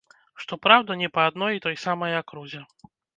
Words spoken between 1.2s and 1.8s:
адной і той